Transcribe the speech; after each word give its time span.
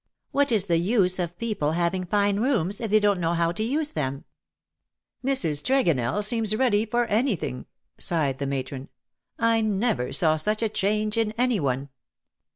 What 0.31 0.51
is 0.51 0.65
the 0.65 0.79
use 0.79 1.19
of 1.19 1.37
people 1.37 1.73
having 1.73 2.07
fine 2.07 2.39
rooms 2.39 2.81
if 2.81 2.89
they 2.89 2.99
don^t 2.99 3.19
know 3.19 3.35
how 3.35 3.51
to 3.51 3.61
use 3.61 3.91
them 3.91 4.23
V" 5.23 5.31
Mrs. 5.31 5.61
Tregonell 5.61 6.23
seems 6.23 6.55
ready 6.55 6.87
for 6.87 7.05
anything/' 7.05 7.67
sighed 7.99 8.39
the 8.39 8.47
matron." 8.47 8.89
I 9.37 9.61
never 9.61 10.11
saw 10.11 10.37
such 10.37 10.63
a 10.63 10.69
change 10.69 11.19
in 11.19 11.33
any 11.33 11.59
one. 11.59 11.89